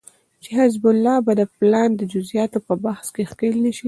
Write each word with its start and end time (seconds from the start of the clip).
چې 0.43 0.49
حزب 0.59 0.83
الله 0.91 1.15
به 1.25 1.33
د 1.39 1.41
پلان 1.57 1.89
د 1.95 2.01
جزياتو 2.13 2.59
په 2.67 2.73
بحث 2.85 3.07
کې 3.15 3.23
ښکېل 3.29 3.55
نشي 3.65 3.79